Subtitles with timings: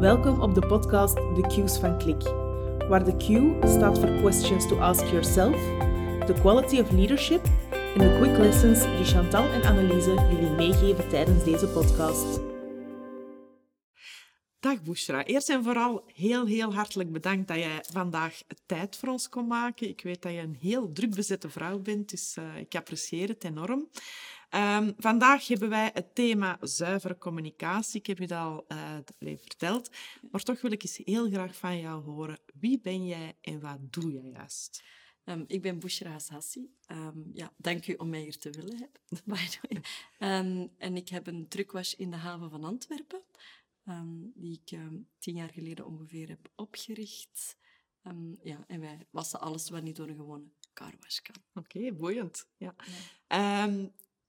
[0.00, 2.22] Welkom op de podcast The Q's van Klik,
[2.88, 3.26] waar de Q
[3.68, 5.56] staat voor Questions to Ask Yourself,
[6.26, 11.44] The Quality of Leadership en de Quick Lessons die Chantal en Anneliese jullie meegeven tijdens
[11.44, 12.40] deze podcast.
[14.60, 15.24] Dag Bushra.
[15.24, 19.88] Eerst en vooral heel, heel hartelijk bedankt dat jij vandaag tijd voor ons kon maken.
[19.88, 23.44] Ik weet dat je een heel druk bezette vrouw bent, dus uh, ik apprecieer het
[23.44, 23.88] enorm.
[24.54, 28.00] Um, vandaag hebben wij het thema zuivere communicatie.
[28.00, 29.90] Ik heb je dat al uh, verteld,
[30.30, 32.38] maar toch wil ik eens heel graag van jou horen.
[32.54, 34.84] Wie ben jij en wat doe jij juist?
[35.24, 36.70] Um, ik ben Bushra Hassassi.
[36.90, 39.82] Um, ja, dank u om mij hier te willen hebben.
[40.18, 43.22] um, en ik heb een drukwas in de haven van Antwerpen,
[44.34, 44.78] die ik
[45.18, 47.56] tien jaar geleden ongeveer heb opgericht.
[48.42, 51.36] ja, en wij wassen alles wat niet door een gewone carwash kan.
[51.54, 52.48] Oké, okay, boeiend.
[52.56, 52.74] Ja.
[53.28, 53.66] ja.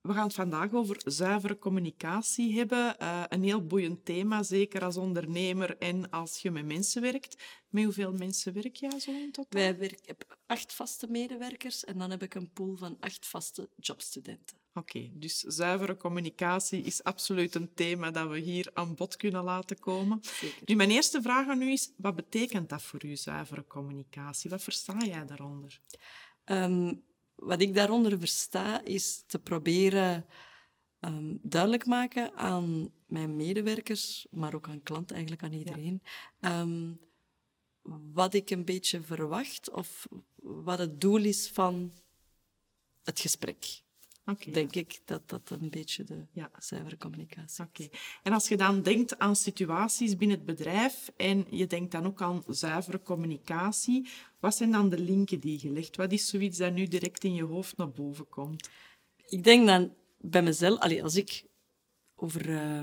[0.10, 2.96] We gaan het vandaag over zuivere communicatie hebben.
[3.02, 7.44] Uh, een heel boeiend thema, zeker als ondernemer en als je met mensen werkt.
[7.70, 9.62] Met hoeveel mensen werk jij zo in totaal?
[9.62, 13.70] Wij werken, heb acht vaste medewerkers en dan heb ik een pool van acht vaste
[13.76, 14.58] jobstudenten.
[14.74, 19.44] Oké, okay, dus zuivere communicatie is absoluut een thema dat we hier aan bod kunnen
[19.44, 20.20] laten komen.
[20.22, 20.62] Zeker.
[20.66, 24.50] Nu, mijn eerste vraag aan u is, wat betekent dat voor u, zuivere communicatie?
[24.50, 25.82] Wat versta jij daaronder?
[26.46, 27.04] Um,
[27.40, 30.26] wat ik daaronder versta, is te proberen
[31.00, 36.02] um, duidelijk maken aan mijn medewerkers, maar ook aan klanten, eigenlijk aan iedereen,
[36.40, 36.62] ja.
[36.62, 37.00] um,
[38.14, 41.94] wat ik een beetje verwacht of wat het doel is van
[43.04, 43.82] het gesprek.
[44.30, 44.54] Okay.
[44.54, 46.52] Denk ik dat dat een beetje de ja.
[46.60, 47.60] zuivere communicatie is.
[47.60, 48.00] Okay.
[48.24, 52.22] En als je dan denkt aan situaties binnen het bedrijf en je denkt dan ook
[52.22, 55.96] aan zuivere communicatie, wat zijn dan de linken die je legt?
[55.96, 58.70] Wat is zoiets dat nu direct in je hoofd naar boven komt?
[59.26, 61.44] Ik denk dan bij mezelf, als ik
[62.16, 62.82] over uh,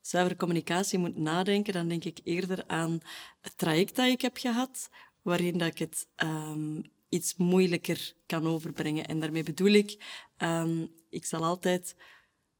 [0.00, 3.00] zuivere communicatie moet nadenken, dan denk ik eerder aan
[3.40, 4.90] het traject dat ik heb gehad,
[5.22, 9.06] waarin dat ik het um, iets moeilijker kan overbrengen.
[9.06, 10.04] En daarmee bedoel ik,
[10.38, 11.94] um, ik zal altijd...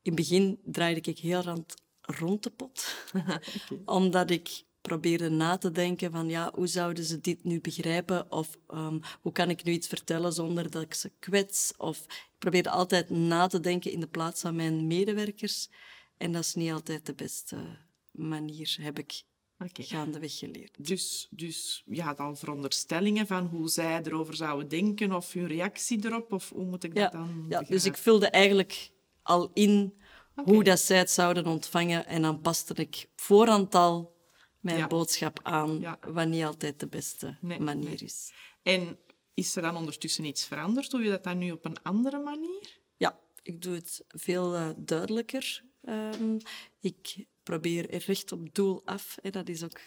[0.02, 2.96] In het begin draaide ik heel rond, rond de pot.
[3.14, 3.40] okay.
[3.84, 8.32] Omdat ik probeerde na te denken van ja, hoe zouden ze dit nu begrijpen?
[8.32, 11.72] Of um, hoe kan ik nu iets vertellen zonder dat ik ze kwets?
[11.76, 15.68] Of ik probeerde altijd na te denken in de plaats van mijn medewerkers.
[16.16, 17.78] En dat is niet altijd de beste
[18.12, 19.22] manier, heb ik
[19.58, 19.84] okay.
[19.84, 20.86] gaandeweg geleerd.
[20.86, 26.32] Dus, dus ja, dan veronderstellingen van hoe zij erover zouden denken of hun reactie erop?
[26.32, 28.90] Of hoe moet ik dat dan Ja, dus ik vulde eigenlijk
[29.22, 29.94] al in
[30.36, 30.54] okay.
[30.54, 32.06] hoe dat zij het zouden ontvangen.
[32.06, 34.16] En dan paste ik voorhand al
[34.60, 34.86] mijn ja.
[34.86, 35.98] boodschap aan, ja.
[36.06, 37.96] wat niet altijd de beste nee, manier nee.
[37.96, 38.32] is.
[38.62, 38.98] En
[39.34, 40.90] is er dan ondertussen iets veranderd?
[40.90, 42.78] Doe je dat dan nu op een andere manier?
[42.96, 45.64] Ja, ik doe het veel uh, duidelijker.
[45.82, 46.38] Um,
[46.80, 49.16] ik probeer er recht op doel af.
[49.22, 49.80] En dat is ook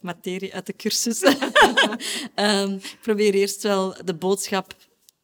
[0.00, 1.22] materie uit de cursus.
[2.34, 4.76] um, ik probeer eerst wel de boodschap,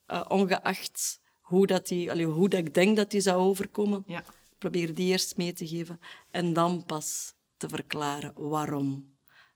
[0.09, 4.25] uh, ongeacht hoe, dat die, allee, hoe dat ik denk dat die zou overkomen, ja.
[4.59, 6.01] probeer die eerst mee te geven.
[6.31, 9.12] En dan pas te verklaren waarom.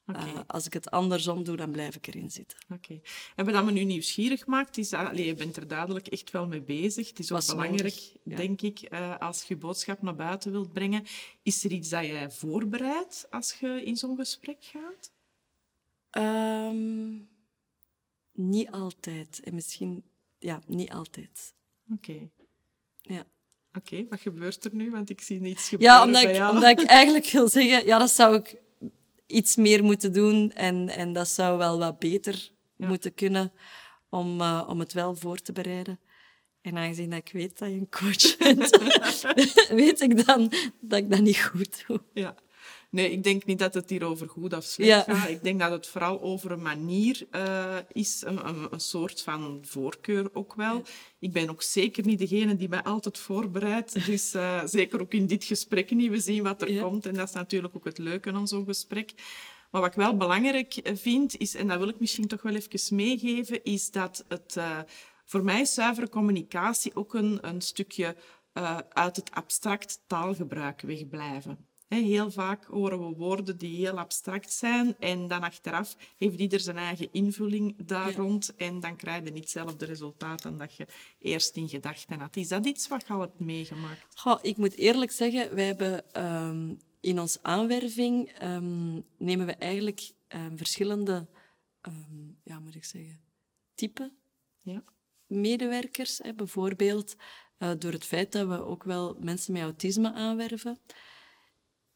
[0.07, 0.33] Okay.
[0.33, 2.59] Uh, als ik het andersom doe, dan blijf ik erin zitten.
[2.65, 2.75] Oké.
[2.75, 3.03] Okay.
[3.37, 4.93] En wat me nu nieuwsgierig maakt, is...
[4.93, 7.09] Allee, je bent er duidelijk echt wel mee bezig.
[7.09, 8.37] Het is ook belangrijk, ja.
[8.37, 11.05] denk ik, uh, als je boodschap naar buiten wilt brengen.
[11.43, 15.13] Is er iets dat jij voorbereidt als je in zo'n gesprek gaat?
[16.71, 17.29] Um,
[18.33, 19.41] niet altijd.
[19.45, 20.05] En misschien...
[20.39, 21.55] Ja, niet altijd.
[21.93, 22.11] Oké.
[22.11, 22.31] Okay.
[23.03, 23.25] Ja.
[23.73, 24.91] Oké, wat gebeurt er nu?
[24.91, 27.87] Want ik zie niets gebeuren Ja, omdat, ik, omdat ik eigenlijk wil zeggen...
[27.87, 28.65] Ja, dat zou ik
[29.27, 32.87] iets meer moeten doen en, en dat zou wel wat beter ja.
[32.87, 33.53] moeten kunnen
[34.09, 36.01] om, uh, om het wel voor te bereiden.
[36.61, 38.71] En aangezien dat ik weet dat je een coach bent,
[39.83, 42.03] weet ik dan dat ik dat niet goed doe.
[42.13, 42.35] Ja.
[42.97, 45.15] Nee, ik denk niet dat het hier over goed of slecht ja.
[45.15, 45.29] gaat.
[45.29, 49.59] Ik denk dat het vooral over een manier uh, is, een, een, een, soort van
[49.63, 50.83] voorkeur ook wel.
[51.19, 54.07] Ik ben ook zeker niet degene die mij altijd voorbereidt.
[54.07, 56.11] Dus uh, zeker ook in dit gesprek niet.
[56.11, 56.83] We zien wat er ja.
[56.83, 59.13] komt en dat is natuurlijk ook het leuke aan zo'n gesprek.
[59.71, 62.97] Maar wat ik wel belangrijk vind, is, en dat wil ik misschien toch wel even
[62.97, 64.79] meegeven, is dat het uh,
[65.25, 68.17] voor mij zuivere communicatie ook een, een stukje
[68.55, 71.67] uh, uit het abstract taalgebruik wegblijven.
[71.89, 76.77] Heel vaak horen we woorden die heel abstract zijn en dan achteraf heeft ieder zijn
[76.77, 78.17] eigen invulling daar ja.
[78.17, 80.87] rond en dan krijg je niet hetzelfde resultaat dan dat je
[81.19, 82.37] eerst in gedachten had.
[82.37, 84.07] Is dat iets wat je al hebt meegemaakt?
[84.15, 90.11] Goh, ik moet eerlijk zeggen, wij hebben um, in onze aanwerving um, nemen we eigenlijk
[90.29, 91.27] um, verschillende,
[92.45, 93.21] ja, moet ik zeggen,
[93.75, 94.13] type
[94.61, 94.85] ja.
[95.27, 96.19] medewerkers.
[96.19, 96.35] Hè.
[96.35, 97.17] Bijvoorbeeld
[97.59, 100.79] uh, door het feit dat we ook wel mensen met autisme aanwerven.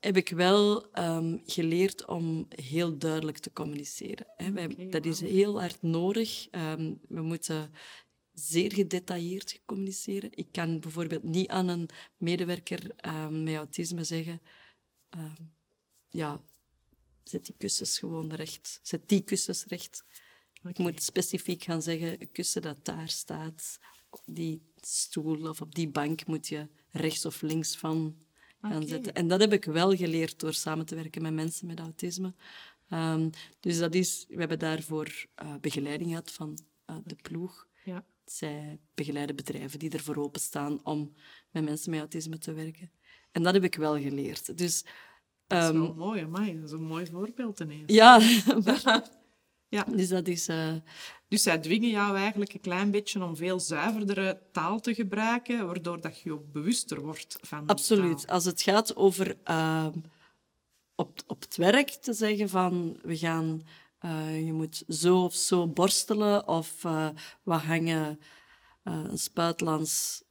[0.00, 4.26] Heb ik wel ehm, geleerd om heel duidelijk te communiceren.
[4.36, 4.52] Hè.
[4.52, 6.48] Wij, dat is heel hard nodig.
[6.50, 7.72] Ehm, we moeten
[8.32, 10.30] zeer gedetailleerd communiceren.
[10.34, 14.40] Ik kan bijvoorbeeld niet aan een medewerker um, met autisme zeggen...
[16.08, 16.42] ja,
[17.24, 18.80] zet die kussens gewoon recht.
[18.82, 20.04] Zet die kussens recht.
[20.62, 23.78] Ik moet specifiek gaan zeggen, kussen dat daar staat,
[24.10, 28.16] op die stoel of op die bank moet je rechts of links van
[28.60, 29.14] gaan zetten.
[29.14, 32.34] En dat heb ik wel geleerd door samen te werken met mensen met autisme.
[32.90, 33.30] Um,
[33.60, 36.58] dus dat is, we hebben daarvoor uh, begeleiding gehad van
[36.90, 37.66] uh, de ploeg.
[37.84, 38.04] Ja.
[38.24, 41.12] Zij begeleiden bedrijven die ervoor openstaan om
[41.50, 42.90] met mensen met autisme te werken.
[43.32, 44.58] En dat heb ik wel geleerd.
[44.58, 44.84] Dus,
[45.46, 46.54] dat is um, wel mooi, amai.
[46.54, 47.92] Dat is een mooi voorbeeld ineens.
[47.92, 48.20] Ja,
[49.70, 49.84] Ja.
[49.84, 50.48] Dus dat is...
[50.48, 50.74] Uh...
[51.28, 56.00] Dus zij dwingen jou eigenlijk een klein beetje om veel zuiverdere taal te gebruiken, waardoor
[56.00, 58.26] dat je ook bewuster wordt van Absoluut.
[58.26, 59.86] Als het gaat over uh,
[60.94, 63.62] op, op het werk te zeggen van we gaan...
[64.04, 66.82] Uh, je moet zo of zo borstelen of
[67.42, 68.20] we hangen
[68.82, 70.22] een spuitlans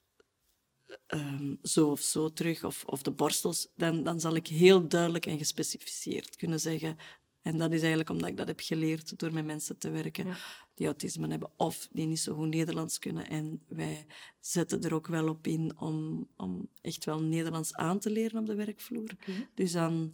[1.08, 5.26] um, zo of zo terug, of, of de borstels, dan, dan zal ik heel duidelijk
[5.26, 6.98] en gespecificeerd kunnen zeggen
[7.42, 10.36] en dat is eigenlijk omdat ik dat heb geleerd door met mensen te werken
[10.74, 13.28] die autisme hebben of die niet zo goed Nederlands kunnen.
[13.28, 14.06] En wij
[14.40, 18.46] zetten er ook wel op in om, om echt wel Nederlands aan te leren op
[18.46, 19.10] de werkvloer.
[19.54, 20.14] Dus dan,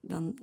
[0.00, 0.38] dan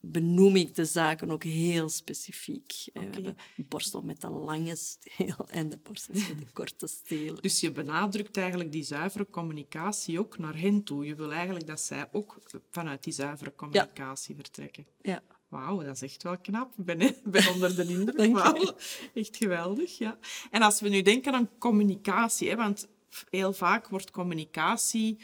[0.00, 2.84] benoem ik de zaken ook heel specifiek.
[2.88, 3.08] Okay.
[3.08, 7.34] We hebben een borstel met een lange steel en de borstel met een korte steel.
[7.46, 11.06] Dus je benadrukt eigenlijk die zuivere communicatie ook naar hen toe.
[11.06, 12.38] Je wil eigenlijk dat zij ook
[12.70, 14.86] vanuit die zuivere communicatie vertrekken.
[15.00, 15.22] Ja.
[15.48, 16.78] Wauw, dat is echt wel knap.
[16.78, 18.32] Ik ben, ben onder de indruk.
[18.32, 18.76] Wauw,
[19.14, 19.98] echt geweldig.
[19.98, 20.18] Ja.
[20.50, 22.88] En als we nu denken aan communicatie, hè, want
[23.30, 25.18] heel vaak wordt communicatie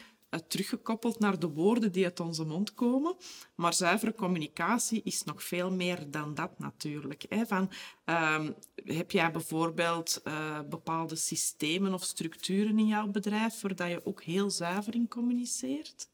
[0.48, 3.16] teruggekoppeld naar de woorden die uit onze mond komen.
[3.54, 7.24] Maar zuivere communicatie is nog veel meer dan dat natuurlijk.
[7.28, 7.46] Hè.
[7.46, 7.70] Van,
[8.06, 14.22] uh, heb jij bijvoorbeeld uh, bepaalde systemen of structuren in jouw bedrijf waar je ook
[14.22, 16.08] heel zuiver in communiceert?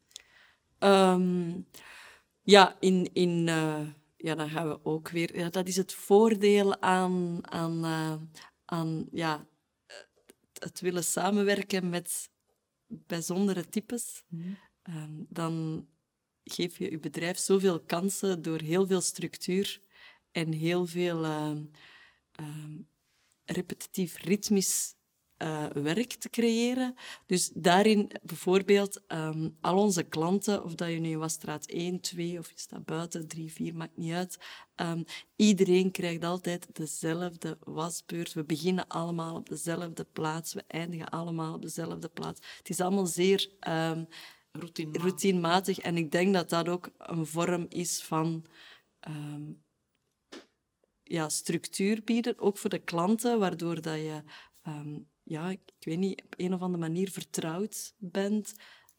[0.78, 1.66] Um,
[2.42, 3.10] ja, in...
[3.12, 3.80] in uh,
[4.20, 5.38] ja, dan gaan we ook weer...
[5.38, 7.84] Ja, dat is het voordeel aan, aan,
[8.64, 9.46] aan ja,
[10.58, 12.30] het willen samenwerken met
[12.88, 14.52] bijzondere types, mhm.
[14.82, 15.86] ehm, dan
[16.44, 19.80] geef je je bedrijf zoveel kansen door heel veel structuur
[20.30, 21.56] en heel veel uh,
[23.44, 24.94] repetitief ritmisch
[25.42, 26.94] uh, werk te creëren.
[27.26, 32.38] Dus daarin bijvoorbeeld um, al onze klanten, of dat je nu in Wasstraat 1, 2
[32.38, 34.38] of je staat buiten 3, 4, maakt niet uit.
[34.76, 35.04] Um,
[35.36, 38.32] iedereen krijgt altijd dezelfde wasbeurt.
[38.32, 40.54] We beginnen allemaal op dezelfde plaats.
[40.54, 42.40] We eindigen allemaal op dezelfde plaats.
[42.58, 44.08] Het is allemaal zeer um,
[44.52, 45.02] routinematig.
[45.02, 45.78] routinematig.
[45.78, 48.44] En ik denk dat dat ook een vorm is van
[51.02, 54.22] ja, structuur bieden, ook voor de klanten, waardoor dat je
[55.28, 58.54] ja, ik, weet niet, op een of andere manier vertrouwd bent.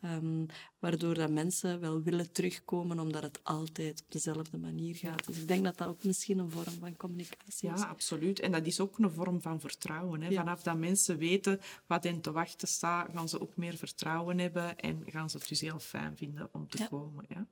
[0.05, 0.45] Um,
[0.79, 5.25] waardoor dat mensen wel willen terugkomen, omdat het altijd op dezelfde manier gaat.
[5.25, 7.79] Dus ik denk dat dat ook misschien een vorm van communicatie is.
[7.79, 8.39] Ja, absoluut.
[8.39, 10.21] En dat is ook een vorm van vertrouwen.
[10.21, 10.33] Hè.
[10.33, 14.77] Vanaf dat mensen weten wat hen te wachten staat, gaan ze ook meer vertrouwen hebben
[14.77, 17.25] en gaan ze het dus heel fijn vinden om te komen.
[17.29, 17.47] Ja.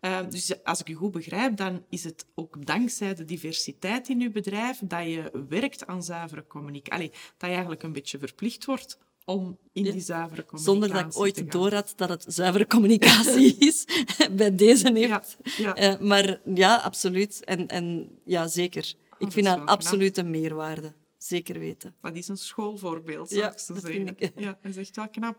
[0.00, 4.20] Uh, dus als ik u goed begrijp, dan is het ook dankzij de diversiteit in
[4.20, 7.10] uw bedrijf dat je werkt aan zuivere communicatie.
[7.10, 11.20] dat je eigenlijk een beetje verplicht wordt om in die zuivere communicatie Zonder dat ik
[11.20, 13.84] ooit door had dat het zuivere communicatie is.
[14.36, 15.36] Bij deze heeft.
[15.56, 15.92] Ja, ja.
[15.92, 17.44] Uh, maar ja, absoluut.
[17.44, 18.94] En, en ja, zeker.
[19.10, 20.92] Oh, ik vind dat, dat absoluut een meerwaarde.
[21.18, 21.94] Zeker weten.
[22.00, 24.14] Dat is een schoolvoorbeeld, zou ja, ik zo zeggen.
[24.16, 24.32] Ik.
[24.36, 25.38] Ja, dat is echt wel knap.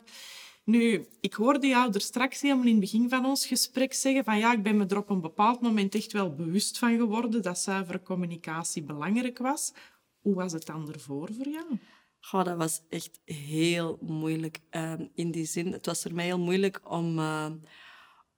[0.69, 4.37] Nu, ik hoorde jou er straks helemaal in het begin van ons gesprek zeggen van
[4.37, 7.59] ja, ik ben me er op een bepaald moment echt wel bewust van geworden dat
[7.59, 9.73] zuivere communicatie belangrijk was.
[10.19, 11.79] Hoe was het dan ervoor voor jou?
[12.19, 14.59] Goh, dat was echt heel moeilijk.
[14.71, 17.19] Uh, in die zin, het was voor mij heel moeilijk om...
[17.19, 17.51] Uh,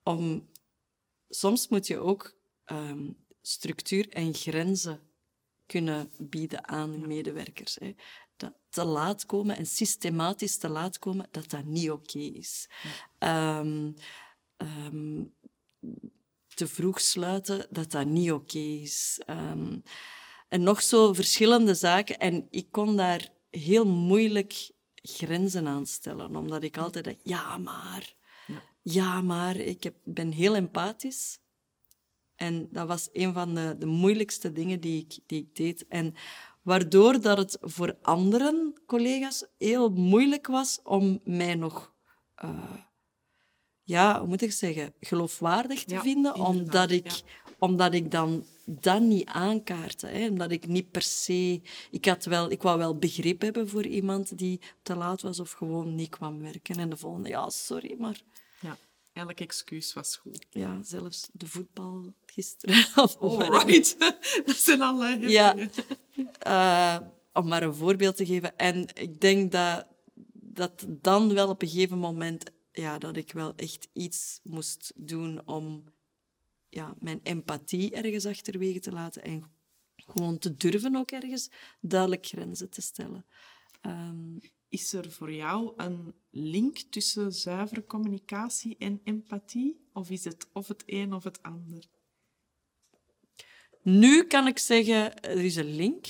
[0.04, 0.50] om
[1.30, 2.36] soms moet je ook
[2.72, 2.92] uh,
[3.42, 5.00] structuur en grenzen
[5.66, 7.76] kunnen bieden aan medewerkers.
[7.76, 7.94] Hè
[8.72, 12.70] te laat komen en systematisch te laat komen, dat dat niet oké is.
[13.20, 13.96] Um,
[14.58, 15.34] um,
[16.54, 19.22] te vroeg sluiten, dat dat niet oké is.
[19.28, 19.84] Um,
[20.50, 22.20] en nog zo verschillende zaken.
[22.20, 28.14] En ik kon daar heel moeilijk grenzen aan stellen, omdat ik altijd dacht, ja, maar...
[28.48, 29.56] Ja, ja maar...
[29.56, 31.40] Ik heb, ben heel empathisch.
[32.36, 35.88] En dat was een van de, de moeilijkste dingen die ik, die ik deed.
[35.88, 36.16] En
[36.62, 41.94] waardoor dat het voor anderen collega's heel moeilijk was om mij nog
[42.44, 42.74] uh,
[43.84, 47.22] ja, hoe moet ik zeggen, geloofwaardig te vinden, omdat ik,
[47.60, 50.08] omdat ik dan dat niet aankaartte.
[50.08, 50.28] Hè?
[50.28, 51.62] Omdat ik niet per se...
[51.92, 55.52] Ik, had wel, ik wou wel begrip hebben voor iemand die te laat was of
[55.52, 56.76] gewoon niet kwam werken.
[56.76, 58.22] En de volgende, ja, sorry, maar...
[58.60, 58.78] Ja,
[59.14, 60.46] elk excuus was goed.
[60.50, 62.86] Ja, zelfs de voetbal gisteren.
[63.20, 63.96] Oh, right.
[64.46, 65.56] dat zijn al Ja.
[66.48, 68.58] Uh, om maar een voorbeeld te geven.
[68.58, 69.88] En ik denk dat,
[70.34, 72.52] dat dan wel op een gegeven moment...
[72.74, 75.84] Ja, dat ik wel echt iets moest doen om
[76.70, 79.44] ja, mijn empathie ergens achterwege te laten en
[79.96, 81.50] gewoon te durven ook ergens
[81.80, 83.26] duidelijk grenzen te stellen.
[83.82, 84.40] Um,
[84.72, 89.80] is er voor jou een link tussen zuivere communicatie en empathie?
[89.94, 91.84] Of is het of het een of het ander?
[93.82, 96.06] Nu kan ik zeggen, er is een link.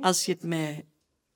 [0.00, 0.86] Als je het mij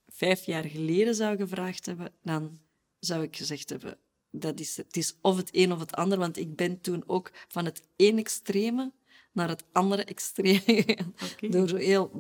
[0.09, 2.61] vijf jaar geleden zou gevraagd hebben, dan
[2.99, 3.99] zou ik gezegd hebben,
[4.31, 7.31] dat is, het is of het een of het ander, want ik ben toen ook
[7.49, 8.93] van het ene extreme
[9.33, 11.15] naar het andere extreme gegaan.
[11.35, 11.51] Okay.
[11.51, 12.11] Door zo heel...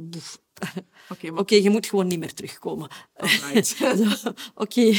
[1.08, 2.88] Oké, okay, je moet gewoon niet meer terugkomen.
[4.54, 4.98] Oké.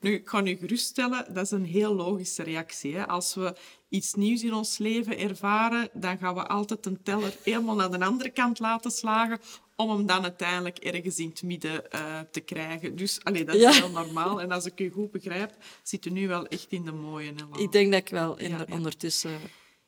[0.00, 2.96] Nu, ik kan u geruststellen, dat is een heel logische reactie.
[2.96, 3.06] Hè?
[3.06, 3.56] Als we
[3.88, 8.04] iets nieuws in ons leven ervaren, dan gaan we altijd een teller helemaal naar de
[8.04, 9.40] andere kant laten slagen
[9.76, 12.96] om hem dan uiteindelijk ergens in het midden uh, te krijgen.
[12.96, 14.40] Dus allee, dat is heel normaal.
[14.40, 17.32] En als ik u goed begrijp, zit u nu wel echt in de mooie.
[17.52, 19.38] Hè, ik denk dat ik wel in de, ondertussen...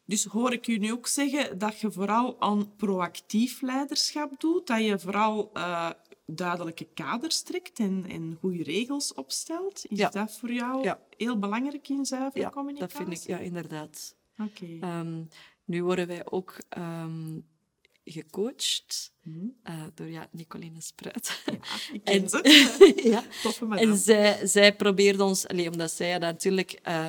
[0.08, 4.84] Dus hoor ik u nu ook zeggen dat je vooral aan proactief leiderschap doet, dat
[4.84, 5.90] je vooral uh,
[6.26, 9.84] duidelijke kaders trekt en, en goede regels opstelt.
[9.88, 12.96] Is dat voor jou heel belangrijk in zuivere ja, communicatie?
[12.96, 14.14] dat vind ik, ja, inderdaad.
[14.38, 14.78] Oké.
[14.80, 15.22] Ehm,
[15.64, 17.46] nu worden wij ook um,
[18.04, 21.42] gecoacht mm uh, door ja, Nicoline Spruit.
[21.46, 21.52] Ja,
[21.92, 23.00] ik ken en, ze.
[23.10, 23.24] ja.
[23.42, 26.80] Toffe En zij, zij probeert ons, allee, omdat zij natuurlijk...
[26.88, 27.06] Uh,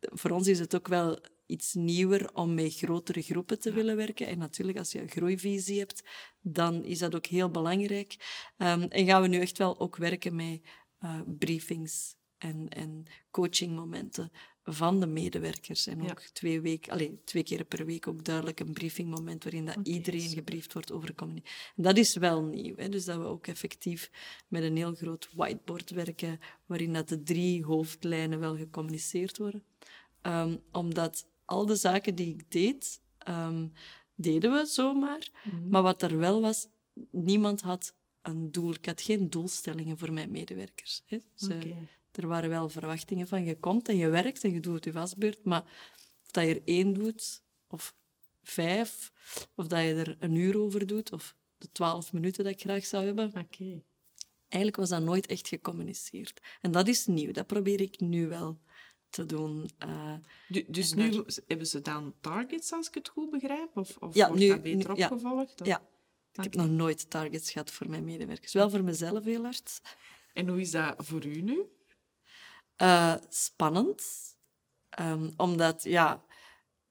[0.00, 4.26] voor ons is het ook wel iets nieuwer om met grotere groepen te willen werken.
[4.26, 6.02] En natuurlijk, als je een groeivisie hebt,
[6.40, 8.16] dan is dat ook heel belangrijk.
[8.56, 10.60] Um, en gaan we nu echt wel ook werken met
[11.00, 14.32] uh, briefings en, en coachingmomenten
[14.64, 15.86] van de medewerkers.
[15.86, 19.78] En ook twee, week, allez, twee keer per week ook duidelijk een briefingmoment waarin dat
[19.82, 21.72] iedereen gebriefd wordt over communicatie.
[21.76, 22.76] Dat is wel nieuw.
[22.76, 22.88] Hè?
[22.88, 24.10] Dus dat we ook effectief
[24.48, 29.62] met een heel groot whiteboard werken waarin dat de drie hoofdlijnen wel gecommuniceerd worden.
[30.22, 33.72] Um, omdat al de zaken die ik deed, um,
[34.14, 35.30] deden we zomaar.
[35.44, 35.68] Mhm.
[35.68, 36.66] Maar wat er wel was,
[37.10, 38.74] niemand had een doel.
[38.74, 41.02] Ik had geen doelstellingen voor mijn medewerkers.
[41.06, 41.18] Hè.
[42.12, 45.44] Er waren wel verwachtingen van je komt en je werkt en je doet je vastbeurt,
[45.44, 45.62] maar
[46.24, 47.94] of dat je er één doet, of
[48.42, 49.12] vijf,
[49.54, 52.86] of dat je er een uur over doet, of de twaalf minuten dat ik graag
[52.86, 53.28] zou hebben.
[53.28, 53.82] Okay.
[54.48, 56.40] Eigenlijk was dat nooit echt gecommuniceerd.
[56.60, 57.32] En dat is nieuw.
[57.32, 58.58] Dat probeer ik nu wel
[59.10, 59.70] te doen.
[59.86, 60.14] Uh,
[60.66, 63.76] dus nu hebben ze dan targets, als ik het goed begrijp?
[63.76, 65.60] Of, of ja, wordt nu, dat beter nu, opgevolgd?
[65.64, 65.82] Ja,
[66.32, 68.52] ik heb nog nooit targets gehad voor mijn medewerkers.
[68.52, 69.80] Wel voor mezelf heel hard.
[70.32, 71.62] En hoe is dat voor u nu?
[72.82, 74.02] Uh, spannend.
[75.00, 76.24] Um, omdat, ja,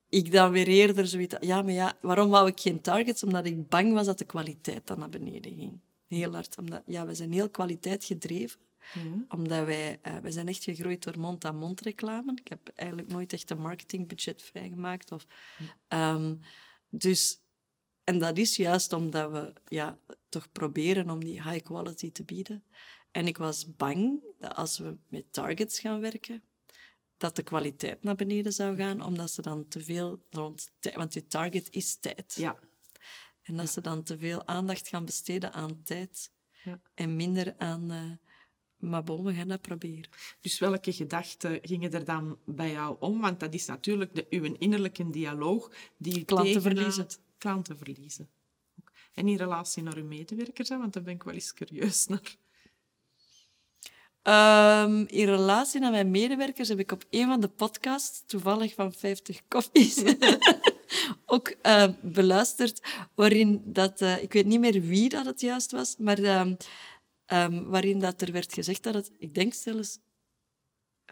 [0.10, 1.36] ik dan weer eerder zoiets...
[1.40, 3.24] Ja, maar ja, waarom wou ik geen targets?
[3.24, 5.80] Omdat ik bang was dat de kwaliteit dan naar beneden ging.
[6.08, 6.58] Heel hard.
[6.58, 8.60] Omdat, ja, we zijn heel kwaliteitgedreven.
[8.94, 9.26] Ja.
[9.30, 12.32] Omdat wij, uh, wij zijn echt gegroeid door mond-aan-mond reclame.
[12.36, 15.12] Ik heb eigenlijk nooit echt een marketingbudget vrijgemaakt.
[15.12, 15.26] Of,
[15.90, 16.40] um,
[16.90, 17.42] dus,
[18.04, 22.64] en dat is juist omdat we ja, toch proberen om die high quality te bieden.
[23.12, 26.44] En ik was bang dat als we met targets gaan werken,
[27.18, 30.72] dat de kwaliteit naar beneden zou gaan, omdat ze dan te veel rond...
[30.94, 32.34] Want je target is tijd.
[32.36, 32.60] Ja.
[33.42, 36.32] En dat ze dan te veel aandacht gaan besteden aan tijd
[36.64, 36.82] ja.
[36.94, 37.92] en minder aan...
[37.92, 38.12] Uh,
[38.78, 40.10] maar bon, we gaan dat proberen.
[40.42, 43.22] Dus welke gedachten gingen er dan bij jou om?
[43.22, 47.08] Want dat is natuurlijk de, uw innerlijke dialoog die klanten verliezen.
[47.38, 48.30] Klanten verliezen.
[49.14, 52.36] En in relatie naar uw medewerkers, want daar ben ik wel eens curieus naar.
[54.28, 58.94] Um, in relatie naar mijn medewerkers heb ik op een van de podcasts, toevallig van
[58.94, 60.04] 50 koffies,
[61.26, 62.82] ook uh, beluisterd,
[63.16, 66.46] waarin dat, uh, ik weet niet meer wie dat het juist was, maar uh,
[67.34, 70.00] Um, waarin dat er werd gezegd dat het, ik denk zelfs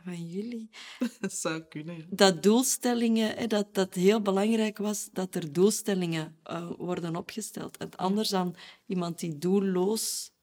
[0.03, 0.69] van jullie...
[1.19, 6.71] Dat zou kunnen, Dat doelstellingen, hè, dat, dat heel belangrijk was dat er doelstellingen uh,
[6.77, 7.77] worden opgesteld.
[7.77, 8.55] En anders dan
[8.85, 10.33] iemand die doelloos...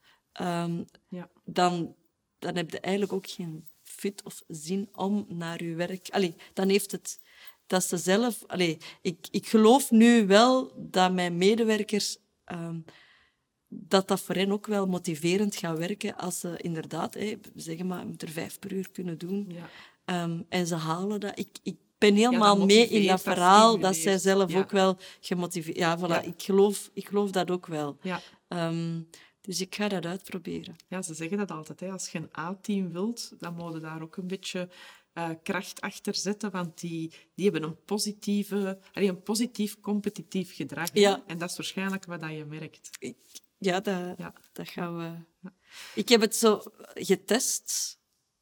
[0.40, 1.30] Um, ja.
[1.44, 1.94] dan,
[2.38, 6.08] dan heb je eigenlijk ook geen fit of zin om naar je werk...
[6.10, 7.20] Allee, dan heeft het...
[7.66, 8.44] Dat ze zelf...
[8.46, 12.16] Allee, ik, ik geloof nu wel dat mijn medewerkers...
[12.52, 12.84] Um,
[13.74, 18.00] dat dat voor hen ook wel motiverend gaat werken als ze inderdaad, hè, zeggen maar,
[18.00, 19.46] je moet er vijf per uur kunnen doen.
[19.48, 19.68] Ja.
[20.04, 21.38] Ehm, en ze halen dat.
[21.38, 25.76] Ik, ik ben helemaal mee in dat verhaal, dat, zij zelf ook wel gemotiveerd...
[25.76, 27.96] Ja, voilà, Ik, geloof, ik geloof dat ook wel.
[28.02, 28.20] Ja.
[28.48, 29.00] Ehm,
[29.40, 30.76] dus ik ga dat uitproberen.
[30.88, 31.80] Ja, ze zeggen dat altijd.
[31.80, 31.90] Hè.
[31.90, 34.68] Als je een A-team wilt, dan moet je daar ook een beetje
[35.14, 40.88] uh, kracht achter zetten, want die, die hebben een, positieve, een positief competitief gedrag.
[40.92, 41.22] Ja.
[41.26, 42.90] En dat is waarschijnlijk wat je merkt.
[43.64, 44.34] Ja, dat, ja.
[44.52, 45.50] dat gaan we...
[45.94, 46.62] Ik heb het zo
[46.94, 47.98] getest,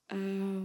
[0.09, 0.65] uh,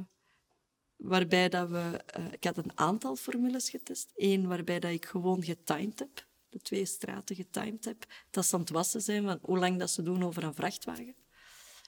[0.96, 2.04] waarbij dat we...
[2.20, 4.12] Uh, ik had een aantal formules getest.
[4.16, 6.28] Eén waarbij dat ik gewoon getimed heb.
[6.50, 8.06] De twee straten getimed heb.
[8.30, 11.16] Dat ze aan het wassen zijn van hoe lang dat ze doen over een vrachtwagen.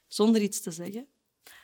[0.08, 1.08] Zonder iets te zeggen.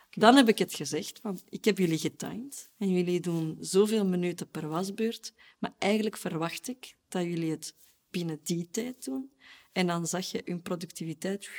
[0.09, 4.49] Dan heb ik het gezegd, van, ik heb jullie getimed en jullie doen zoveel minuten
[4.49, 7.73] per wasbeurt, maar eigenlijk verwacht ik dat jullie het
[8.09, 9.31] binnen die tijd doen.
[9.73, 11.49] En dan zag je hun productiviteit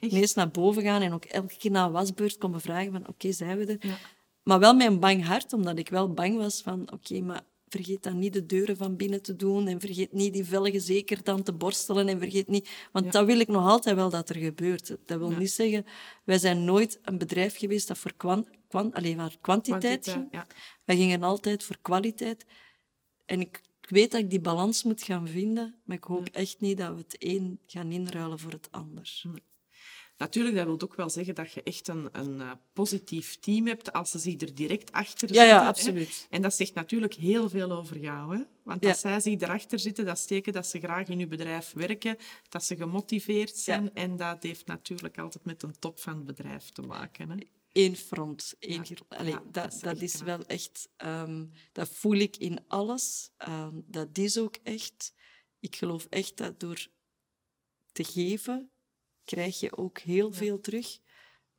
[0.00, 3.32] ineens naar boven gaan en ook elke keer na een wasbeurt komen vragen van oké,
[3.32, 3.86] zijn we er?
[3.88, 3.96] Ja.
[4.42, 8.02] Maar wel met een bang hart, omdat ik wel bang was van oké, maar vergeet
[8.02, 11.42] dan niet de deuren van binnen te doen en vergeet niet die velgen zeker dan
[11.42, 12.68] te borstelen en vergeet niet...
[12.92, 14.96] Want dat wil ik nog altijd wel dat er gebeurt.
[15.06, 15.86] Dat wil niet zeggen...
[16.24, 20.30] Wij zijn nooit een bedrijf geweest dat voor kwan, kwan, alleen maar kwantiteit ging.
[20.84, 22.44] Wij gingen altijd voor kwaliteit.
[23.24, 26.60] En ik, ik, weet dat ik die balans moet gaan vinden, maar ik hoop echt
[26.60, 29.22] niet dat we het een gaan inruilen voor het ander.
[30.22, 33.92] Natuurlijk, dat wil ook wel zeggen dat je echt een, een uh, positief team hebt
[33.92, 35.36] als ze zich er direct achter zitten.
[35.36, 36.26] Ja, ja absoluut.
[36.30, 36.36] Hè?
[36.36, 38.36] En dat zegt natuurlijk heel veel over jou.
[38.36, 38.42] Hè?
[38.64, 42.16] Want als zij zich erachter zitten, dat steken dat ze graag in je bedrijf werken,
[42.48, 43.82] dat ze gemotiveerd zijn.
[43.82, 43.90] Ja.
[43.94, 47.30] En dat heeft natuurlijk altijd met een top van het bedrijf te maken.
[47.30, 47.36] Hè?
[47.72, 48.54] Eén front.
[48.58, 50.88] Één Allee, dat, dat, is, wel echt...
[51.04, 53.30] Um, dat voel ik in alles.
[53.48, 55.14] Um, dat is ook echt...
[55.60, 56.88] Ik geloof echt dat door
[57.92, 58.70] te geven
[59.24, 60.98] krijg je ook heel veel terug.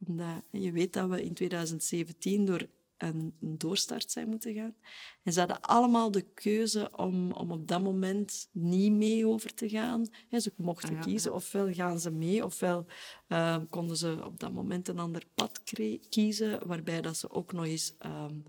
[0.05, 2.67] Omdat je weet dat we in 2017 door
[3.03, 4.75] een, een doorstart zijn moeten gaan.
[5.23, 9.69] En ze hadden allemaal de keuze om, om op dat moment niet mee over te
[9.69, 10.07] gaan.
[10.31, 12.85] ze mochten ah, kiezen, ofwel gaan ze mee, ofwel
[13.27, 15.61] uh, konden ze op dat moment een ander pad
[16.09, 18.43] kiezen, waarbij dat ze ook nog eens um,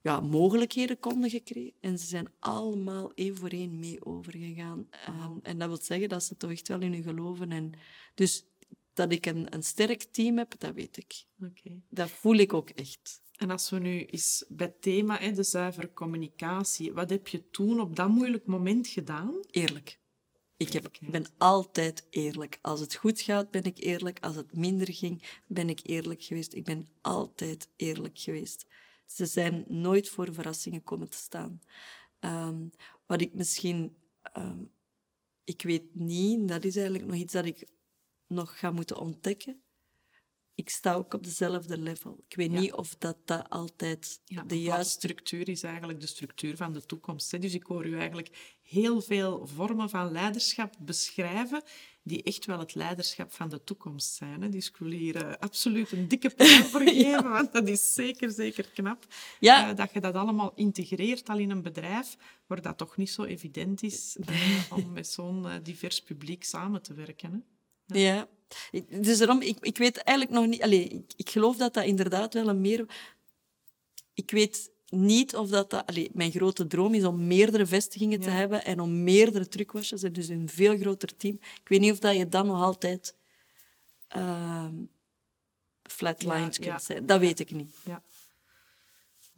[0.00, 1.72] ja, mogelijkheden konden gekregen.
[1.80, 4.88] En ze zijn allemaal één voor één mee overgegaan.
[5.08, 7.52] Um, en dat wil zeggen dat ze toch echt wel in hun geloven.
[7.52, 7.72] En
[8.14, 8.44] dus
[8.92, 11.24] dat ik een, een sterk team heb, dat weet ik.
[11.42, 11.82] Okay.
[11.88, 13.20] Dat voel ik ook echt.
[13.38, 17.50] En als we nu eens bij het thema, hè, de zuivere communicatie, wat heb je
[17.50, 19.34] toen op dat moeilijk moment gedaan?
[19.50, 19.98] Eerlijk.
[20.56, 22.58] Ik heb, ben altijd eerlijk.
[22.62, 24.20] Als het goed gaat, ben ik eerlijk.
[24.20, 26.54] Als het minder ging, ben ik eerlijk geweest.
[26.54, 28.66] Ik ben altijd eerlijk geweest.
[29.06, 31.60] Ze zijn nooit voor verrassingen komen te staan.
[32.20, 32.70] Um,
[33.06, 33.96] wat ik misschien...
[34.36, 34.70] Um,
[35.44, 37.68] ik weet niet, dat is eigenlijk nog iets dat ik
[38.26, 39.62] nog ga moeten ontdekken.
[40.58, 42.24] Ik sta ook op dezelfde level.
[42.28, 44.92] Ik weet niet of dat, dat altijd de juiste...
[44.92, 47.30] structuur is eigenlijk de structuur van de toekomst.
[47.30, 47.38] Hè?
[47.38, 51.62] Dus ik hoor u eigenlijk heel veel vormen van leiderschap beschrijven
[52.02, 54.42] die echt wel het leiderschap van de toekomst zijn.
[54.42, 54.48] Hè?
[54.48, 58.30] Dus ik wil hier uh, absoluut een dikke punt voor geven, want dat is zeker,
[58.30, 59.06] zeker knap.
[59.40, 59.70] Ja.
[59.70, 62.16] Uh, dat je dat allemaal integreert al in een bedrijf,
[62.46, 66.94] waar dat toch niet zo evident is uh, om met zo'n divers publiek samen te
[66.94, 67.32] werken.
[67.86, 67.98] Hè?
[67.98, 68.28] Ja.
[68.90, 70.62] Dus daarom, ik, ik weet eigenlijk nog niet...
[70.62, 72.86] Allez, ik, ik geloof dat dat inderdaad wel een meer...
[74.14, 75.70] Ik weet niet of dat...
[75.70, 80.02] dat allez, mijn grote droom is om meerdere vestigingen te hebben en om meerdere truckwashes,
[80.02, 81.34] en dus een veel groter team.
[81.34, 83.14] Ik weet niet of dat je dan nog altijd
[84.16, 84.68] uh,
[85.82, 87.06] flatlined ja, kunt zijn.
[87.06, 87.74] Dat weet ik niet.
[87.84, 88.02] Ja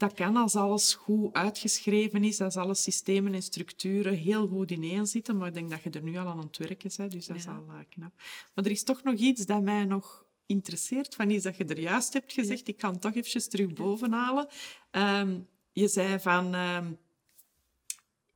[0.01, 5.07] dat kan als alles goed uitgeschreven is, als alle systemen en structuren heel goed ineen
[5.07, 5.37] zitten.
[5.37, 7.47] Maar ik denk dat je er nu al aan het werken bent, dus dat is
[7.47, 8.13] al uh, knap.
[8.55, 11.81] Maar er is toch nog iets dat mij nog interesseert, van iets dat je er
[11.81, 12.69] juist hebt gezegd.
[12.69, 14.49] Ik kan het toch eventjes terug bovenhalen.
[14.91, 16.55] Um, je zei van...
[16.55, 16.99] Um,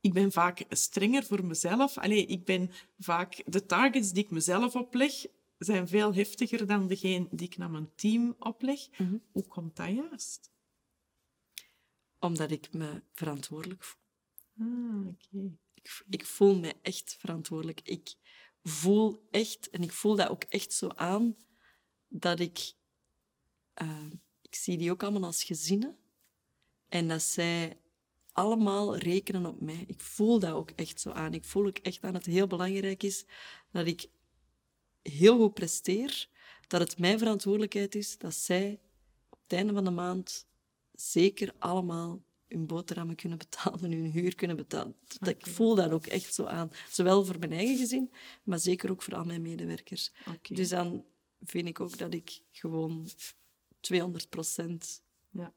[0.01, 1.97] ik ben vaak strenger voor mezelf.
[1.97, 3.43] Allee, ik ben vaak...
[3.45, 5.13] De targets die ik mezelf opleg,
[5.57, 8.79] zijn veel heftiger dan degene die ik naar mijn team opleg.
[8.97, 9.15] Mhm.
[9.31, 10.53] Hoe komt dat juist?
[12.25, 14.01] Omdat ik me verantwoordelijk voel.
[14.59, 15.57] Ah, oké.
[15.73, 17.81] Ik, ik, voel me echt verantwoordelijk.
[17.83, 18.15] Ik
[18.63, 21.35] voel echt, en ik voel dat ook echt zo aan,
[22.07, 22.73] dat ik...
[23.81, 24.11] Uh,
[24.41, 25.97] ik zie die ook allemaal als gezinnen.
[26.89, 27.77] En dat zij
[28.31, 29.83] allemaal rekenen op mij.
[29.87, 31.33] Ik voel dat ook echt zo aan.
[31.33, 33.25] Ik voel ook echt aan dat het heel belangrijk is
[33.71, 34.07] dat ik
[35.01, 36.29] heel goed presteer.
[36.67, 38.79] Dat het mijn verantwoordelijkheid is dat zij
[39.29, 40.47] op het einde van de maand
[40.95, 44.95] zeker allemaal hun boterhammen kunnen betalen, hun huur kunnen betalen.
[45.21, 46.71] Ik voel dat ook echt zo aan.
[46.89, 48.11] Zowel voor mijn eigen gezin,
[48.43, 50.11] maar zeker ook voor al mijn medewerkers.
[50.41, 51.05] Dus dan
[51.43, 53.07] vind ik ook dat ik gewoon
[53.79, 55.03] 200 procent...
[55.29, 55.53] Ja.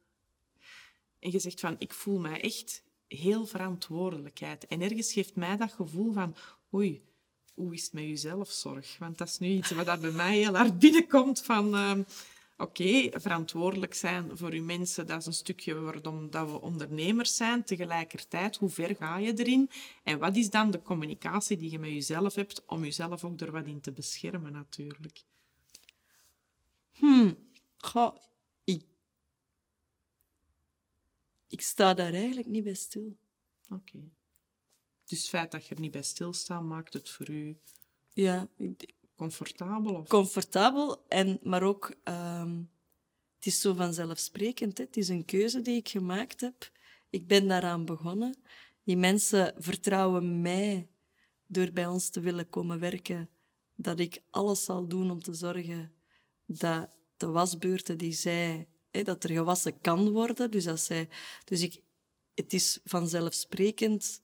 [1.18, 4.66] en je zegt van, ik voel mij echt heel verantwoordelijkheid.
[4.66, 6.36] En ergens geeft mij dat gevoel van,
[6.74, 7.04] oei,
[7.54, 8.98] hoe is het met je zelfzorg?
[8.98, 11.74] Want dat is nu iets wat daar bij mij heel hard binnenkomt van...
[11.74, 12.02] ehm,
[12.60, 17.64] Oké, verantwoordelijk zijn voor uw mensen, dat is een stukje waarom dat we ondernemers zijn.
[17.64, 19.70] Tegelijkertijd, hoe ver ga je erin?
[20.02, 23.50] En wat is dan de communicatie die je met jezelf hebt om jezelf ook er
[23.52, 25.22] wat in te beschermen, natuurlijk?
[27.76, 28.16] Goh,
[28.64, 28.84] ik...
[31.48, 33.16] Ik sta daar eigenlijk niet bij stil.
[33.68, 33.98] Oké.
[35.04, 37.58] Dus het feit dat je er niet bij stilstaat, maakt het voor u
[38.12, 40.04] Ja, ik- comfortabel?
[40.08, 41.94] Comfortabel, en, maar ook...
[42.04, 42.62] ehm,
[43.34, 44.78] het is zo vanzelfsprekend.
[44.78, 44.84] Hè?
[44.84, 46.70] Het is een keuze die ik gemaakt heb.
[47.10, 48.36] Ik ben daaraan begonnen.
[48.82, 50.88] Die mensen vertrouwen mij
[51.46, 53.30] door bij ons te willen komen werken,
[53.74, 55.92] dat ik alles zal doen om te zorgen
[56.46, 60.50] dat de wasbeurten die zij, hè, dat er gewassen kan worden.
[60.50, 61.08] Dus, dat zij,
[61.44, 61.82] dus ik,
[62.34, 64.22] het is vanzelfsprekend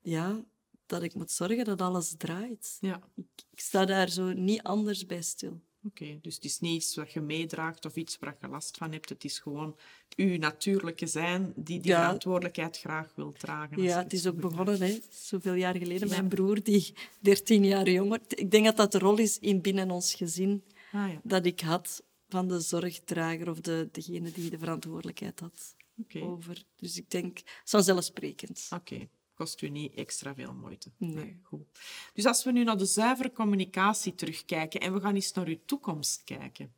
[0.00, 0.44] ja,
[0.86, 2.76] dat ik moet zorgen dat alles draait.
[2.80, 5.60] Ja, Ik, ik sta daar zo niet anders bij stil.
[5.84, 6.18] oké.
[6.22, 9.08] Dus het is niet iets wat je meedraagt of iets waar je last van hebt.
[9.08, 9.76] Het is gewoon
[10.16, 12.02] uw natuurlijke zijn die die Ja.
[12.02, 13.82] verantwoordelijkheid graag wil dragen.
[13.82, 16.08] Ja, het is ook begonnen, hè, zoveel jaar geleden.
[16.08, 16.14] Ja.
[16.14, 18.20] Mijn broer, die 13 jaar jonger.
[18.28, 21.60] Ik denk dat dat de rol is in binnen ons gezin Ah ja, dat ik
[21.60, 25.74] had van de zorgdrager of de, degene die de verantwoordelijkheid had
[26.22, 26.64] over.
[26.76, 28.68] Dus ik denk, vanzelfsprekend.
[28.74, 29.08] Oké,
[29.42, 30.90] kost u niet extra veel moeite.
[30.96, 31.40] Nee.
[31.42, 31.66] goed.
[32.14, 35.58] Dus als we nu naar de zuivere communicatie terugkijken en we gaan eens naar uw
[35.66, 36.72] toekomst kijken.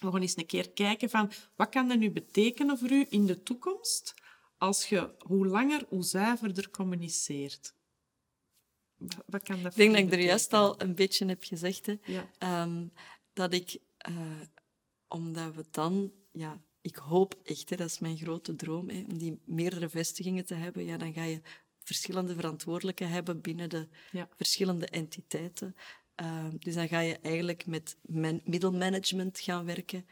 [0.00, 3.26] We gaan eens een keer kijken van wat kan dat nu betekenen voor u in
[3.26, 4.14] de toekomst
[4.58, 7.74] als je hoe langer, hoe zuiverder communiceert.
[9.26, 11.86] Wat- kan dat Ik denk dat ik er juist al een beetje heb gezegd.
[11.86, 11.96] Hè.
[12.04, 12.30] Ja.
[12.38, 12.86] Ehm,
[13.32, 14.40] dat ik, eh,
[15.08, 19.18] omdat we dan, ja, ik hoop echt, hè, dat is mijn grote droom, hè, om
[19.18, 21.40] die meerdere vestigingen te hebben, ja, dan ga je
[21.84, 24.28] verschillende verantwoordelijken hebben binnen de Ja.
[24.36, 25.76] verschillende entiteiten.
[26.14, 30.06] Ehm, dus dan ga je eigenlijk met man- middelmanagement gaan werken.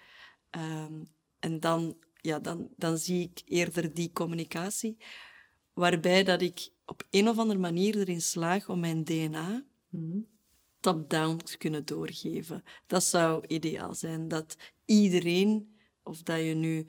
[0.50, 1.04] Ehm,
[1.38, 4.96] en dan, ja, dan, dan zie ik eerder die communicatie,
[5.72, 9.64] waarbij dat ik op een of andere manier erin slaag om mijn DNA
[10.80, 12.64] top-down te kunnen doorgeven.
[12.86, 14.28] Dat zou ideaal zijn.
[14.28, 16.86] Dat iedereen, of dat je nu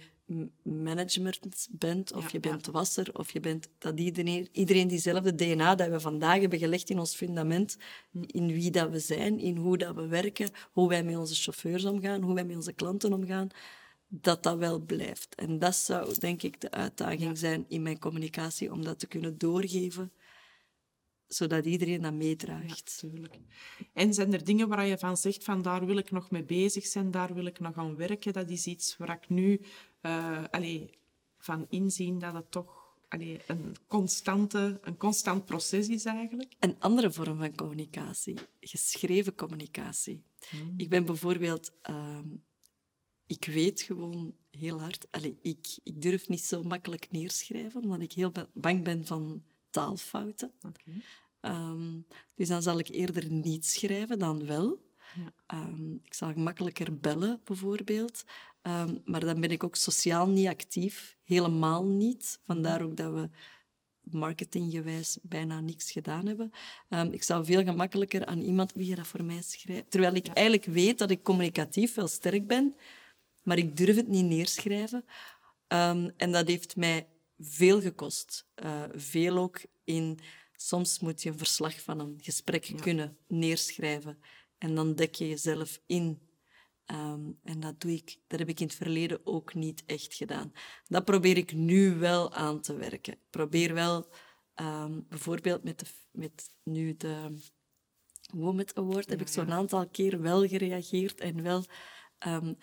[0.64, 2.50] management bent, of Ja, je ja.
[2.50, 3.70] bent wasser, of je bent...
[3.78, 7.78] Dat iedereen, iedereen diezelfde DNA dat we vandaag hebben gelegd in ons fundament,
[8.12, 11.86] in wie dat we zijn, in hoe dat we werken, hoe wij met onze chauffeurs
[11.86, 13.50] omgaan, hoe wij met onze klanten omgaan,
[14.08, 15.36] dat dat wel blijft.
[15.36, 19.38] En dat zou, denk ik, de uitdaging zijn in mijn communicatie, om dat te kunnen
[19.38, 20.12] doorgeven,
[21.34, 22.98] zodat iedereen dat meedraagt.
[22.98, 23.40] Tuurlijk.
[23.94, 26.86] En zijn er dingen waar je van zegt van daar wil ik nog mee bezig
[26.86, 28.34] zijn, daar wil ik nog aan werken?
[28.34, 29.62] Dat is iets waar ik nu
[30.02, 30.90] eh, allee,
[31.38, 36.54] van inzien dat het toch allee, een, constante, een constant proces is eigenlijk.
[36.60, 40.24] Een andere vorm van communicatie, geschreven communicatie.
[40.78, 42.28] Ik ben bijvoorbeeld, ehm,
[43.28, 48.12] ik weet gewoon heel hard, allee, ik, ik durf niet zo makkelijk neerschrijven, omdat ik
[48.12, 50.52] heel ba- bang ben van taalfouten.
[51.40, 52.00] Ehm,
[52.36, 54.82] dus dan zal ik eerder niet schrijven dan wel.
[55.16, 55.34] Ja.
[55.46, 58.24] Ehm, ik zal gemakkelijker bellen, bijvoorbeeld.
[58.62, 61.18] Ehm, maar dan ben ik ook sociaal niet actief.
[61.24, 62.40] Helemaal niet.
[62.44, 63.30] Vandaar ook dat we
[64.02, 66.52] marketinggewijs bijna niks gedaan hebben.
[67.12, 69.92] Ik zou veel gemakkelijker aan iemand wie dat voor mij schrijft.
[69.92, 72.76] Terwijl ik eigenlijk weet dat ik communicatief wel sterk ben,
[73.44, 75.06] maar ik durf het niet neerschrijven.
[76.18, 77.08] En dat heeft mij
[77.38, 78.48] veel gekost.
[78.54, 80.20] Eh, veel ook in...
[80.56, 84.20] Soms moet je een verslag van een gesprek kunnen neerschrijven.
[84.58, 86.22] En dan dek je jezelf in.
[86.86, 90.54] Ehm, en dat doe ik, dat heb ik in het verleden ook niet echt gedaan.
[90.88, 93.14] Dat probeer ik nu wel aan te werken.
[93.14, 94.08] Ik probeer wel,
[94.54, 97.38] ehm, bijvoorbeeld met, de, met nu de
[98.34, 101.66] Womet Award, heb ik zo'n aantal keer wel gereageerd en wel...
[102.18, 102.54] ehm,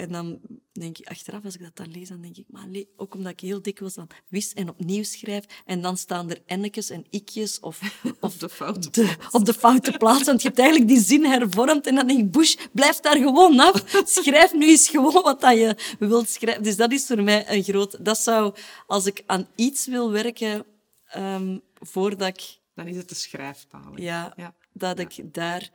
[0.00, 0.40] en dan
[0.72, 3.40] denk ik, achteraf, als ik dat dan lees, dan denk ik, maar ook omdat ik
[3.40, 7.80] heel dikwijls dan wist en opnieuw schrijf, en dan staan er ennetjes en ikjes of,
[8.20, 10.24] of de foute de- op de foute plaats.
[10.24, 13.60] Want je hebt eigenlijk die zin hervormd en dan denk ik, Bush, blijf daar gewoon
[13.60, 13.84] af.
[14.06, 16.62] Schrijf nu eens gewoon wat dat je wilt schrijven.
[16.62, 18.04] Dus dat is voor mij een groot...
[18.04, 18.54] Dat zou,
[18.86, 20.64] als ik aan iets wil werken,
[21.08, 22.58] ehm, voordat ik...
[22.74, 23.92] Dan is het de schrijftaal.
[23.94, 24.54] Ja, Ja.
[24.72, 25.70] dat ik daar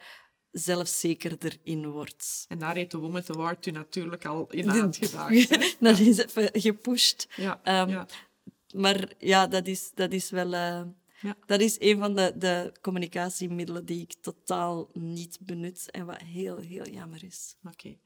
[0.59, 2.45] zelfzekerder in word.
[2.47, 5.49] En daar heeft de Woman Award u natuurlijk al in aangedaagd.
[5.79, 7.27] dat is even gepusht.
[7.35, 8.07] Ja, Ehm, ja.
[8.73, 10.53] Maar ja, dat is, dat is wel...
[10.53, 10.81] eh,
[11.21, 11.37] Ja.
[11.45, 16.57] Dat is een van de, de communicatiemiddelen die ik totaal niet benut en wat heel,
[16.57, 17.55] heel jammer is.
[17.63, 17.97] Oké.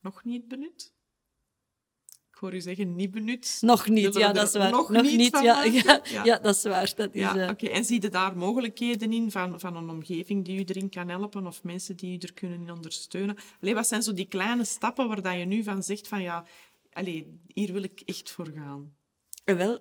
[0.00, 0.92] Nog niet benut?
[2.36, 3.58] Ik hoor u zeggen, niet benut.
[3.60, 4.70] Nog niet, ja, dat is waar.
[4.70, 6.92] Nog, niet, ja, ja, ja, dat is waar.
[6.96, 7.76] Dat is, ja, uh...
[7.76, 11.46] En zie je daar mogelijkheden in van, van een omgeving die u erin kan helpen
[11.46, 13.36] of mensen die u er kunnen ondersteunen?
[13.60, 16.46] Allee, wat zijn zo die kleine stappen waar dat je nu van zegt van ja,
[16.92, 18.94] allee, hier wil ik echt voor gaan?
[19.44, 19.78] Wel,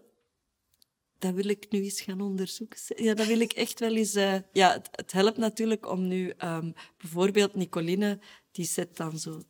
[1.17, 2.79] dat wil ik nu eens gaan onderzoeken.
[3.05, 4.15] Ja, dat wil ik echt wel eens...
[4.15, 6.33] Uh, ja, het, het, helpt natuurlijk om nu...
[6.43, 8.19] Um, bijvoorbeeld Nicoline,
[8.51, 9.41] die zet dan zo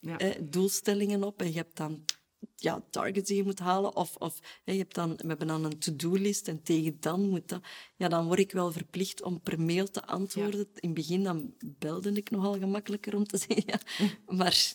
[0.00, 0.18] ja.
[0.18, 1.40] eh, doelstellingen op.
[1.40, 2.04] En je hebt dan
[2.56, 3.96] ja, targets die je moet halen.
[3.96, 7.62] Of, of je hebt dan, we hebben dan een to-do-list en tegen dan moet dat...
[7.96, 10.60] Ja, dan word ik wel verplicht om per mail te antwoorden.
[10.60, 13.64] In het begin dan belde ik nogal gemakkelijker om te zeggen.
[13.96, 14.10] Ja.
[14.26, 14.74] Maar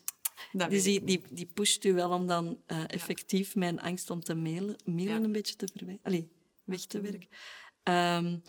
[0.70, 4.34] dus die, die, die pusht u wel om dan uh, effectief mijn angst om te
[4.34, 6.06] mailen, mailen een beetje te verwijderen.
[6.06, 6.32] Allee,
[6.64, 7.28] weg te werken.
[7.84, 8.42] Um,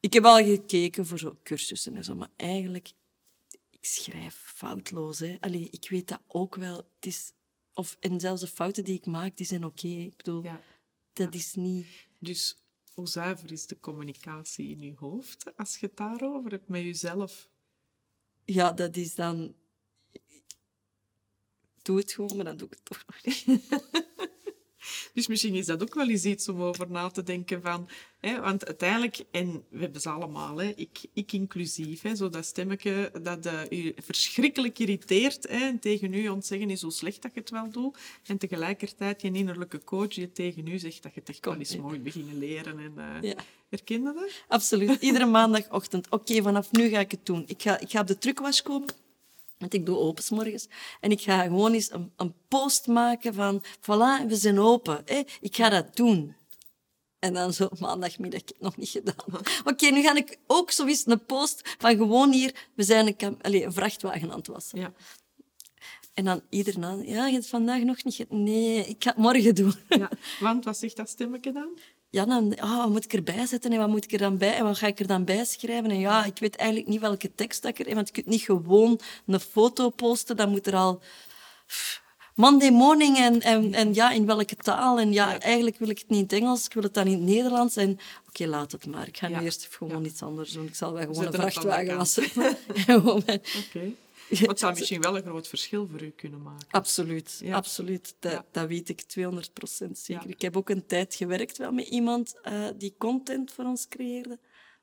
[0.00, 2.92] ik heb al gekeken voor zo cursussen en zo, maar eigenlijk,
[3.70, 5.18] ik schrijf foutloos.
[5.18, 5.36] Hè.
[5.40, 6.76] Allee, ik weet dat ook wel.
[6.76, 7.32] Het is,
[7.74, 9.86] of, en zelfs de fouten die ik maak, die zijn oké.
[9.86, 10.04] Okay.
[10.04, 10.60] Ik bedoel, ja.
[11.12, 11.86] dat is niet...
[12.18, 12.56] Dus
[12.94, 17.48] hoe zuiver is de communicatie in je hoofd als je het daarover hebt met jezelf?
[18.44, 19.54] Ja, dat is dan
[21.82, 23.70] doe het gewoon, maar dan doe ik het toch nog niet.
[25.14, 27.88] Dus misschien is dat ook wel eens iets om over na te denken van...
[28.20, 32.44] Hè, want uiteindelijk, en we hebben ze allemaal, hè, ik, ik inclusief, hè, zo dat
[32.44, 37.34] stemmetje dat uh, u verschrikkelijk irriteert hè, en tegen u ontzeggen is hoe slecht dat
[37.34, 37.98] je het wel doet.
[38.26, 41.76] En tegelijkertijd je innerlijke coach je tegen u zegt dat je het echt wel eens
[41.76, 42.78] mooi beginnen leren.
[42.78, 43.36] En, uh, ja.
[43.68, 44.30] Herken je dat?
[44.48, 45.02] Absoluut.
[45.02, 46.08] Iedere maandagochtend.
[46.08, 47.44] Oké, vanaf nu ga ik het doen.
[47.46, 48.88] Ik ga, ik ga op de truckwasje komen.
[49.62, 50.68] Want ik doe open morgens.
[51.00, 55.02] En ik ga gewoon eens een, een post maken van, voilà, we zijn open.
[55.04, 55.22] Hè?
[55.40, 56.34] Ik ga dat doen.
[57.18, 59.40] En dan zo maandagmiddag, ik heb het nog niet gedaan.
[59.64, 63.64] Oké, nu ga ik ook zoiets een post van gewoon hier, we zijn een, allez,
[63.64, 64.78] een vrachtwagen aan het wassen.
[64.78, 64.92] Ja.
[66.14, 68.30] En dan iedereen ja, je hebt vandaag nog niet...
[68.30, 69.74] Nee, ik ga het morgen doen.
[69.88, 71.78] Ja, want wat zegt dat stemmetje dan?
[72.12, 74.54] ja, dan, oh, wat moet ik erbij zetten en wat moet ik er dan bij
[74.54, 75.90] en wat ga ik er dan bij schrijven?
[75.90, 77.94] En ja, ik weet eigenlijk niet welke tekst dat ik er...
[77.94, 81.02] Want je kunt niet gewoon een foto posten, dan moet er al...
[82.34, 84.98] Monday morning en, en, en ja, in welke taal?
[84.98, 87.12] En ja, eigenlijk wil ik het niet in het Engels, ik wil het dan in
[87.12, 87.76] het Nederlands.
[87.76, 87.98] En
[88.28, 89.06] oké, laat het maar.
[89.06, 90.66] Ik ga nu eerst gewoon iets anders doen.
[90.66, 92.24] Ik zal wel gewoon een vrachtwagen wassen.
[92.88, 93.92] Oké.
[94.28, 96.66] Het zou misschien wel een groot verschil voor u kunnen maken.
[96.70, 98.14] Absoluut, absoluut.
[98.18, 100.28] Dat, dat, weet ik 200% zeker.
[100.28, 104.38] Ik heb ook een tijd gewerkt wel met iemand uh, die content voor ons creëerde,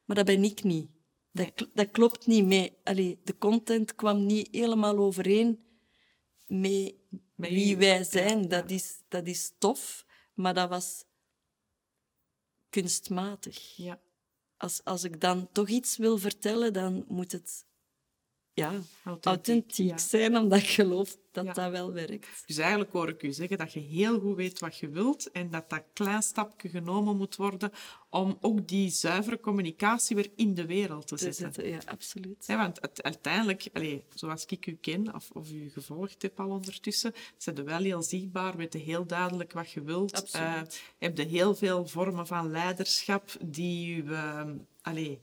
[0.05, 0.89] maar dat ben ik niet.
[1.31, 2.77] Dat, dat klopt niet mee.
[2.83, 5.63] Allee, de content kwam niet helemaal overeen
[6.47, 6.93] met,
[7.35, 8.47] wie wij zijn.
[8.47, 11.05] Dat, is, dat is tof, maar dat was
[12.69, 13.75] kunstmatig.
[13.75, 13.99] Ja.
[14.57, 17.65] Als, als ik dan toch iets wil vertellen, dan moet het
[18.59, 18.73] ja,
[19.23, 22.43] authentiek, zijn, omdat ik geloof dat dat wel werkt.
[22.45, 25.49] Dus eigenlijk hoor ik u zeggen dat je heel goed weet wat je wilt en
[25.49, 27.71] dat dat klein stapje genomen moet worden
[28.09, 31.67] om ook die zuivere communicatie weer in de wereld te zetten.
[31.69, 32.45] ja, absoluut.
[32.45, 37.55] want uiteindelijk, allez, zoals ik u ken, of, of u gevolgd heb al ondertussen, zijn
[37.55, 40.13] je wel heel zichtbaar, weet je heel duidelijk wat je wilt.
[40.13, 40.73] Absoluut.
[40.73, 44.03] Uh, heb je heel veel vormen van leiderschap die u...
[44.03, 44.41] Uh,
[44.81, 45.17] allez,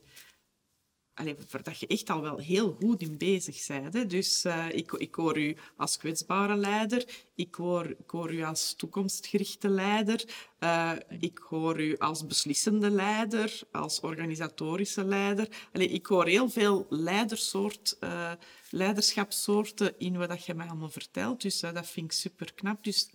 [1.17, 3.93] allee, dat je echt al wel heel goed in bezig bent.
[3.93, 4.05] Hè.
[4.05, 10.23] Dus uh, ik, ik hoor u als kwetsbare leider, ik hoor, u als toekomstgerichte leider,
[10.59, 15.47] uh, ik hoor u als beslissende leider, als organisatorische leider.
[15.73, 18.31] Allee, ik hoor heel veel leidersoort, uh,
[18.69, 21.41] leiderschapssoorten in wat je mij allemaal vertelt.
[21.41, 22.83] Dus dat vind ik super knap.
[22.83, 23.09] Dus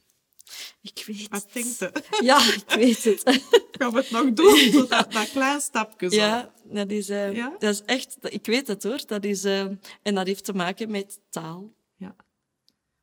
[0.81, 2.02] ik weet Wat denkt je?
[2.22, 3.22] Ja, ik weet het.
[3.78, 4.70] Gaan we het nog doen?
[4.88, 6.16] Dat, dat klein stapje zo.
[6.16, 7.57] Ja, dat is, uh, ja?
[7.59, 8.16] dat is echt...
[8.20, 9.07] Ik weet het hoor.
[9.07, 9.61] Dat is, uh,
[10.02, 11.74] en dat heeft te maken met taal.
[11.96, 12.16] Ja.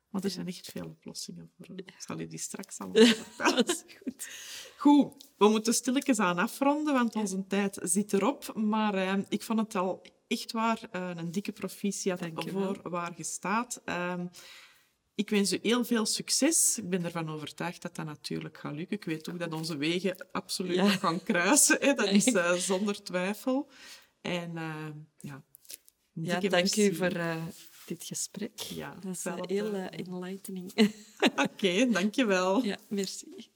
[0.08, 1.76] Maar er zijn echt veel oplossingen voor.
[1.76, 3.64] Ik zal je die straks allemaal vertellen.
[4.02, 4.28] goed.
[4.76, 8.52] Goed, we moeten stilletjes aan afronden, want onze tijd zit erop.
[8.54, 13.82] Maar uh, ik vond het al echt waar een dikke proficiat voor waar je staat.
[15.20, 16.78] Ik wens u heel veel succes.
[16.78, 18.96] Ik ben ervan overtuigd dat dat natuurlijk gaat lukken.
[18.96, 20.88] Ik weet ook dat onze wegen absoluut ja.
[20.88, 21.76] gaan kruisen.
[21.80, 21.94] Hè.
[21.94, 23.70] Dat is uh, zonder twijfel.
[24.20, 24.86] En uh,
[25.18, 25.42] ja,
[26.12, 27.44] ja dank u voor uh,
[27.86, 28.60] dit gesprek.
[28.60, 30.72] Ja, dat is heel enlightening.
[31.20, 32.64] Oké, okay, dankjewel.
[32.64, 33.49] Ja, merci.